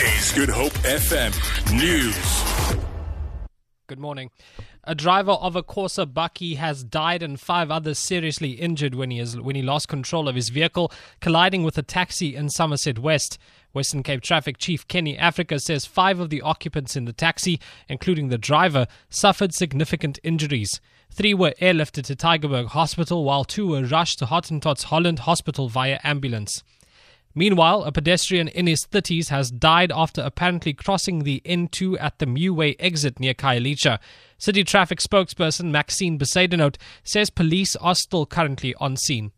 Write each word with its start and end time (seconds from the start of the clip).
Is 0.00 0.30
Good 0.30 0.48
Hope 0.48 0.74
FM 0.84 1.34
News. 1.76 2.78
Good 3.88 3.98
morning. 3.98 4.30
A 4.84 4.94
driver 4.94 5.32
of 5.32 5.56
a 5.56 5.62
Corsa 5.64 6.06
bakkie 6.06 6.54
has 6.54 6.84
died 6.84 7.20
and 7.20 7.40
five 7.40 7.68
others 7.72 7.98
seriously 7.98 8.50
injured 8.50 8.94
when 8.94 9.10
he, 9.10 9.18
is, 9.18 9.40
when 9.40 9.56
he 9.56 9.62
lost 9.62 9.88
control 9.88 10.28
of 10.28 10.36
his 10.36 10.50
vehicle, 10.50 10.92
colliding 11.20 11.64
with 11.64 11.76
a 11.78 11.82
taxi 11.82 12.36
in 12.36 12.48
Somerset 12.48 13.00
West. 13.00 13.38
Western 13.72 14.04
Cape 14.04 14.20
Traffic 14.20 14.56
Chief 14.58 14.86
Kenny 14.86 15.18
Africa 15.18 15.58
says 15.58 15.84
five 15.84 16.20
of 16.20 16.30
the 16.30 16.42
occupants 16.42 16.94
in 16.94 17.04
the 17.04 17.12
taxi, 17.12 17.58
including 17.88 18.28
the 18.28 18.38
driver, 18.38 18.86
suffered 19.10 19.52
significant 19.52 20.20
injuries. 20.22 20.80
Three 21.10 21.34
were 21.34 21.54
airlifted 21.60 22.04
to 22.04 22.14
Tygerberg 22.14 22.68
Hospital, 22.68 23.24
while 23.24 23.44
two 23.44 23.66
were 23.66 23.82
rushed 23.82 24.20
to 24.20 24.26
Hottentots 24.26 24.84
Holland 24.84 25.20
Hospital 25.20 25.68
via 25.68 25.98
ambulance. 26.04 26.62
Meanwhile, 27.34 27.84
a 27.84 27.92
pedestrian 27.92 28.48
in 28.48 28.66
his 28.66 28.86
30s 28.86 29.28
has 29.28 29.50
died 29.50 29.92
after 29.92 30.22
apparently 30.22 30.72
crossing 30.72 31.24
the 31.24 31.40
N2 31.44 31.96
at 32.00 32.18
the 32.18 32.26
Mew 32.26 32.54
Way 32.54 32.74
exit 32.78 33.20
near 33.20 33.34
Khayelitsha. 33.34 33.98
City 34.38 34.64
traffic 34.64 34.98
spokesperson 34.98 35.70
Maxine 35.70 36.18
Bezuidenhout 36.18 36.76
says 37.04 37.30
police 37.30 37.76
are 37.76 37.94
still 37.94 38.26
currently 38.26 38.74
on 38.80 38.96
scene. 38.96 39.32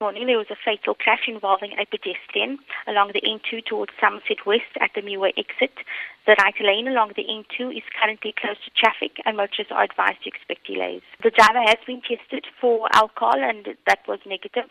Morning, 0.00 0.26
there 0.26 0.36
was 0.36 0.50
a 0.50 0.56
fatal 0.64 0.92
crash 0.92 1.24
involving 1.28 1.72
a 1.78 1.86
pedestrian 1.86 2.58
along 2.86 3.12
the 3.14 3.22
N2 3.22 3.64
towards 3.64 3.92
Somerset 4.00 4.44
West 4.44 4.74
at 4.80 4.90
the 4.94 5.02
Mew 5.02 5.20
Way 5.20 5.32
exit. 5.38 5.72
The 6.26 6.36
right 6.42 6.54
lane 6.60 6.88
along 6.88 7.12
the 7.16 7.24
N2 7.24 7.76
is 7.76 7.84
currently 7.94 8.34
closed 8.36 8.60
to 8.64 8.70
traffic 8.76 9.16
and 9.24 9.36
motorists 9.36 9.72
are 9.72 9.84
advised 9.84 10.20
to 10.24 10.28
expect 10.28 10.66
delays. 10.66 11.02
The 11.22 11.30
driver 11.30 11.62
has 11.64 11.78
been 11.86 12.02
tested 12.02 12.44
for 12.60 12.88
alcohol 12.92 13.38
and 13.38 13.64
that 13.86 14.00
was 14.08 14.18
negative. 14.26 14.68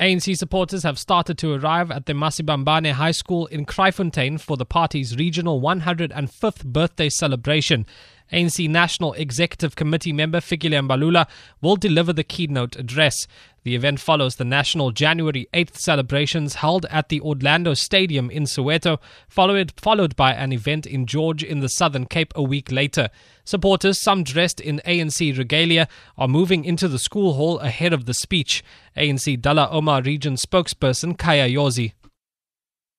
ANC 0.00 0.36
supporters 0.36 0.84
have 0.84 0.96
started 0.96 1.36
to 1.38 1.52
arrive 1.54 1.90
at 1.90 2.06
the 2.06 2.12
Masibambane 2.12 2.92
High 2.92 3.10
School 3.10 3.46
in 3.46 3.66
Kraaifontein 3.66 4.40
for 4.40 4.56
the 4.56 4.64
party's 4.64 5.16
regional 5.16 5.60
105th 5.60 6.64
birthday 6.64 7.08
celebration. 7.08 7.84
ANC 8.32 8.68
National 8.68 9.12
Executive 9.14 9.74
Committee 9.76 10.12
member 10.12 10.40
Fikile 10.40 10.86
Mbalula 10.86 11.26
will 11.60 11.76
deliver 11.76 12.12
the 12.12 12.24
keynote 12.24 12.76
address. 12.76 13.26
The 13.64 13.74
event 13.74 14.00
follows 14.00 14.36
the 14.36 14.44
national 14.44 14.92
January 14.92 15.48
8th 15.52 15.76
celebrations 15.76 16.56
held 16.56 16.86
at 16.86 17.08
the 17.08 17.20
Orlando 17.20 17.74
Stadium 17.74 18.30
in 18.30 18.44
Soweto, 18.44 18.98
followed, 19.28 19.72
followed 19.76 20.16
by 20.16 20.32
an 20.32 20.52
event 20.52 20.86
in 20.86 21.06
George 21.06 21.42
in 21.42 21.60
the 21.60 21.68
Southern 21.68 22.06
Cape 22.06 22.32
a 22.34 22.42
week 22.42 22.70
later. 22.72 23.10
Supporters, 23.44 24.00
some 24.00 24.24
dressed 24.24 24.60
in 24.60 24.80
ANC 24.86 25.36
regalia, 25.36 25.88
are 26.16 26.28
moving 26.28 26.64
into 26.64 26.88
the 26.88 26.98
school 26.98 27.34
hall 27.34 27.58
ahead 27.58 27.92
of 27.92 28.06
the 28.06 28.14
speech. 28.14 28.64
ANC 28.96 29.40
Dullah 29.40 29.68
Omar 29.70 30.02
region 30.02 30.36
spokesperson 30.36 31.16
Khaya 31.16 31.52
Yozi. 31.52 31.92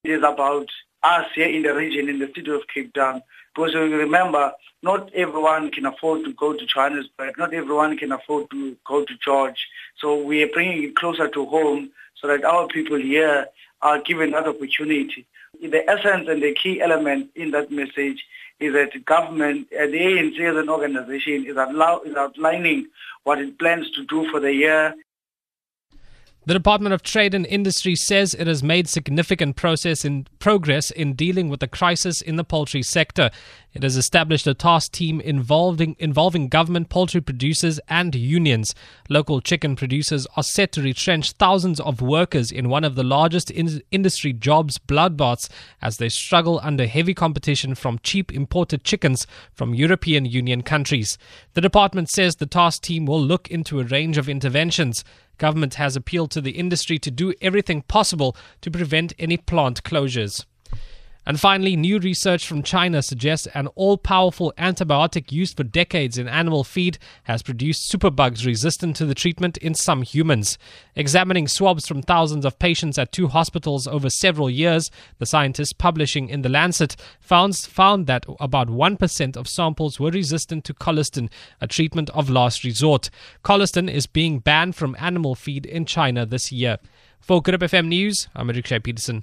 It 0.05 0.11
is 0.11 0.23
about 0.23 0.69
us 1.03 1.25
here 1.35 1.49
in 1.49 1.63
the 1.63 1.75
region, 1.75 2.07
in 2.07 2.19
the 2.19 2.31
city 2.33 2.49
of 2.51 2.61
Cape 2.73 2.93
Town, 2.93 3.21
because 3.53 3.75
remember 3.75 4.53
not 4.81 5.13
everyone 5.13 5.71
can 5.71 5.85
afford 5.85 6.23
to 6.23 6.33
go 6.35 6.53
to 6.53 6.65
Johannesburg, 6.65 7.37
not 7.37 7.53
everyone 7.53 7.97
can 7.97 8.13
afford 8.13 8.49
to 8.51 8.77
go 8.85 9.03
to 9.03 9.13
George. 9.17 9.67
So 9.97 10.23
we 10.23 10.41
are 10.41 10.47
bringing 10.47 10.83
it 10.83 10.95
closer 10.95 11.27
to 11.27 11.45
home 11.47 11.89
so 12.15 12.27
that 12.29 12.45
our 12.45 12.67
people 12.67 12.95
here 12.95 13.47
are 13.81 13.99
given 13.99 14.31
that 14.31 14.47
opportunity. 14.47 15.25
The 15.61 15.89
essence 15.89 16.29
and 16.29 16.41
the 16.41 16.53
key 16.53 16.79
element 16.79 17.31
in 17.35 17.51
that 17.51 17.69
message 17.69 18.25
is 18.61 18.71
that 18.71 19.03
government, 19.03 19.67
uh, 19.73 19.85
the 19.87 19.99
ANC 19.99 20.39
as 20.39 20.55
an 20.55 20.69
organization 20.69 21.45
is, 21.45 21.57
is 21.57 22.15
outlining 22.15 22.87
what 23.23 23.39
it 23.39 23.59
plans 23.59 23.91
to 23.91 24.05
do 24.05 24.31
for 24.31 24.39
the 24.39 24.53
year 24.53 24.95
the 26.45 26.53
Department 26.53 26.93
of 26.93 27.03
Trade 27.03 27.33
and 27.33 27.45
Industry 27.45 27.95
says 27.95 28.33
it 28.33 28.47
has 28.47 28.63
made 28.63 28.87
significant 28.87 29.55
in 30.05 30.25
progress 30.39 30.89
in 30.89 31.13
dealing 31.13 31.49
with 31.49 31.59
the 31.59 31.67
crisis 31.67 32.21
in 32.21 32.37
the 32.37 32.43
poultry 32.43 32.81
sector. 32.81 33.29
It 33.71 33.83
has 33.83 33.97
established 33.97 34.47
a 34.47 34.55
task 34.55 34.93
team 34.93 35.21
involving 35.21 35.95
involving 35.99 36.47
government, 36.47 36.89
poultry 36.89 37.21
producers, 37.21 37.79
and 37.87 38.15
unions. 38.15 38.73
Local 39.09 39.41
chicken 39.41 39.75
producers 39.75 40.25
are 40.35 40.41
set 40.41 40.71
to 40.71 40.81
retrench 40.81 41.33
thousands 41.33 41.79
of 41.79 42.01
workers 42.01 42.51
in 42.51 42.69
one 42.69 42.83
of 42.83 42.95
the 42.95 43.03
largest 43.03 43.51
in- 43.51 43.83
industry 43.91 44.33
jobs 44.33 44.79
bloodbaths 44.79 45.49
as 45.83 45.97
they 45.97 46.09
struggle 46.09 46.59
under 46.63 46.87
heavy 46.87 47.13
competition 47.13 47.75
from 47.75 47.99
cheap 48.01 48.31
imported 48.33 48.83
chickens 48.83 49.27
from 49.53 49.75
European 49.75 50.25
Union 50.25 50.63
countries. 50.63 51.19
The 51.53 51.61
department 51.61 52.09
says 52.09 52.37
the 52.37 52.47
task 52.47 52.81
team 52.81 53.05
will 53.05 53.21
look 53.21 53.49
into 53.49 53.79
a 53.79 53.83
range 53.83 54.17
of 54.17 54.27
interventions. 54.27 55.03
Government 55.37 55.75
has 55.75 55.95
appealed 55.95 56.31
to 56.31 56.41
the 56.41 56.51
industry 56.51 56.97
to 56.97 57.11
do 57.11 57.35
everything 57.39 57.83
possible 57.83 58.35
to 58.61 58.71
prevent 58.71 59.13
any 59.19 59.37
plant 59.37 59.83
closures. 59.83 60.43
And 61.29 61.39
finally, 61.39 61.75
new 61.75 61.99
research 61.99 62.47
from 62.47 62.63
China 62.63 63.03
suggests 63.03 63.47
an 63.53 63.67
all 63.75 63.99
powerful 63.99 64.51
antibiotic 64.57 65.31
used 65.31 65.55
for 65.55 65.63
decades 65.63 66.17
in 66.17 66.27
animal 66.27 66.63
feed 66.63 66.97
has 67.25 67.43
produced 67.43 67.87
superbugs 67.87 68.47
resistant 68.47 68.95
to 68.95 69.05
the 69.05 69.13
treatment 69.13 69.55
in 69.57 69.75
some 69.75 70.01
humans. 70.01 70.57
Examining 70.95 71.47
swabs 71.47 71.87
from 71.87 72.01
thousands 72.01 72.45
of 72.45 72.57
patients 72.57 72.97
at 72.97 73.11
two 73.11 73.27
hospitals 73.27 73.85
over 73.85 74.09
several 74.09 74.49
years, 74.49 74.89
the 75.19 75.27
scientists 75.27 75.71
publishing 75.71 76.29
in 76.29 76.41
The 76.41 76.49
Lancet 76.49 76.95
found, 77.19 77.55
found 77.55 78.07
that 78.07 78.25
about 78.39 78.69
1% 78.69 79.37
of 79.37 79.47
samples 79.47 79.99
were 79.99 80.09
resistant 80.09 80.63
to 80.63 80.73
colistin, 80.73 81.29
a 81.61 81.67
treatment 81.67 82.09
of 82.09 82.31
last 82.31 82.63
resort. 82.63 83.11
Colistin 83.43 83.87
is 83.87 84.07
being 84.07 84.39
banned 84.39 84.75
from 84.75 84.95
animal 84.97 85.35
feed 85.35 85.67
in 85.67 85.85
China 85.85 86.25
this 86.25 86.51
year. 86.51 86.79
For 87.19 87.39
Good 87.39 87.59
FM 87.59 87.85
News, 87.85 88.29
I'm 88.35 88.49
Rikshay 88.49 88.79
Peterson. 88.79 89.21